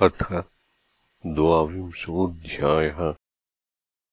[0.00, 0.44] अथ
[1.26, 3.14] द्वाविंशोऽध्यायः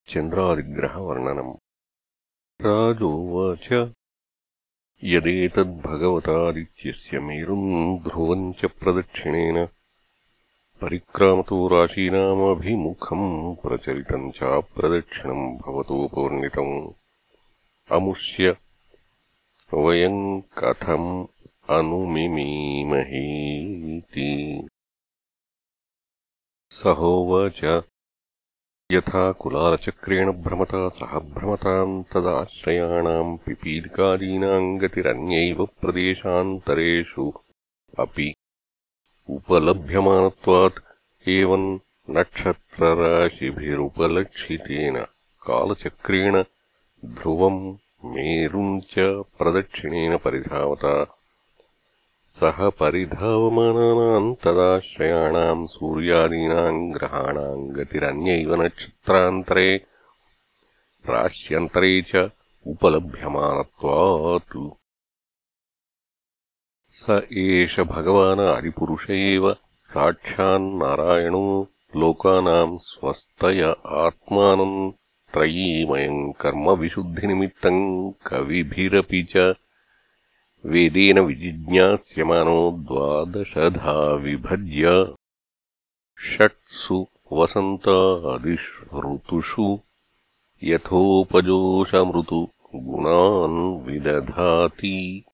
[0.08, 1.54] चन्द्रादिग्रहवर्णनम्।
[2.60, 3.92] राजोवाच।
[5.04, 9.68] यदेतद्भगवतादित्यस्य मेरुम् ध्रुवम् च प्रदक्षिणेन
[10.80, 16.88] परिक्रामतो राशीनामभिमुखम् प्रचलितम् चाप्रदक्षिणम् भवतोपवर्णितम्
[17.90, 18.56] अमुष्य
[19.74, 21.26] वयम् कथम्
[21.70, 24.68] अनुमिमीमहीति
[26.74, 27.82] सहोवाच।
[28.92, 37.32] यथा कुलालचक्रेण भ्रमता सह भ्रमताम् तदाश्रयाणाम् पिपीलिकादीनाम् गतिरन्यैव प्रदेशान्तरेषु।
[37.98, 38.34] अपि
[39.30, 41.78] उपलभ्यमानत्वात् एवम्
[42.10, 45.06] नक्षत्रराशिभिरुपलक्षितेन
[45.46, 46.44] कालचक्रेण
[47.04, 51.23] ध्रुवम् मेरुम् च प्रदक्षिणेन परिधावता।
[52.36, 59.68] सः परिधावमानानाम् तदाश्रयाणाम् सूर्यादीनाम् ग्रहाणाम् गतिरन्यैव नक्षत्रान्तरे
[61.10, 62.24] राश्यन्तरे च
[62.72, 64.56] उपलभ्यमानत्वात्।
[67.02, 69.52] स एष भगवान् आदिपुरुष एव
[69.92, 71.46] साक्षान्नारायणो
[72.00, 73.62] लोकानाम् स्वस्तय
[74.04, 74.92] आत्मानम्
[75.34, 77.82] त्रयीमयम् कर्मविशुद्धिनिमित्तम्
[78.28, 79.52] कविभिरपि च
[80.66, 85.14] वेदेन विजिज्ञास्यमानो द्वादशधा विभज्य
[86.28, 89.78] षट्सु वसन्तादिषु
[90.64, 95.24] यथोपजोषमृतु गुणान् विदधाति।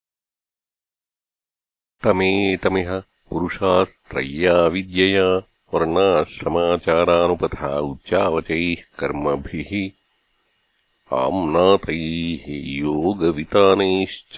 [2.05, 2.99] तमेतमिह
[3.31, 5.41] पुरुषास्त्रय्या विद्यया
[5.75, 9.73] वर्णाश्रमाचारानुपथा उच्चावचैः कर्मभिः
[11.17, 12.45] आम्नातैः
[12.83, 14.37] योगवितानैश्च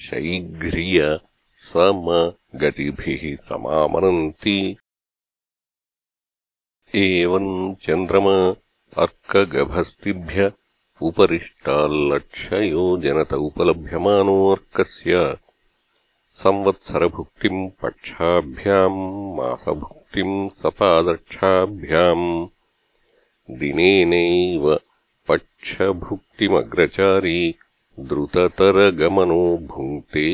[0.00, 1.20] शैघ्र्य
[1.54, 4.76] समगतिभिः समामनन्ति।
[6.94, 8.54] एवम् चन्द्रमा
[9.02, 10.52] अर्कगभस्तिभ्य
[11.06, 15.12] उपरिष्टाल्लक्षयोजनत उपलभ्यमानोऽर्कस्य
[16.42, 19.02] संवत्सरभुक्तिम् पक्षाभ्याम्
[19.36, 22.26] मासभुक्तिम् सपादक्षाभ्याम्
[23.60, 24.64] दिनेनैव
[25.28, 27.40] पक्षभुक्तिमग्रचारी
[28.08, 30.26] द्रुततरगमनो भुङ्क्ते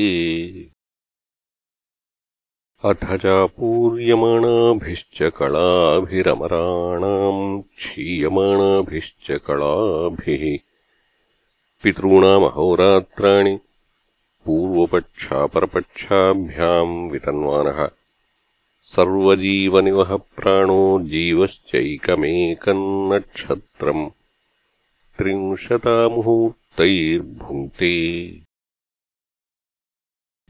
[2.84, 10.56] अथ चापूर्यमाणाभिश्च कलाभिरमराणाम् क्षीयमाणाभिश्च कलाभिः।
[11.82, 13.58] पितॄणामहोरात्राणि
[14.44, 17.88] पूर्वपक्षापरपक्षाभ्याम् वितन्वानः।
[18.80, 24.08] सर्वजीवनिवः प्राणो जीवश्चैकमेकम् नक्षत्रम्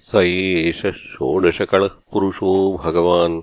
[0.07, 2.51] स एष षोडशकलः पुरुषो
[2.83, 3.33] भगवान्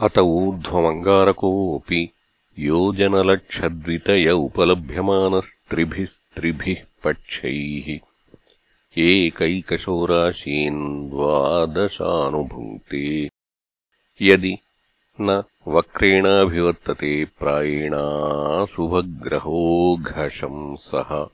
[0.00, 2.08] अत ऊर्ध्वमङ्गारकोऽपि
[2.58, 7.98] योजनलक्षद्वितय उपलभ्यमानस्त्रिभिस्त्रिभिः पक्षैः।
[8.98, 13.30] एकैकशोराशीन् द्वादशानुभुङ्क्ते
[14.22, 14.56] यदि
[15.20, 21.28] न वक्रेणाभिवर्तते प्रायेणाशुभग्रहो घशंसः।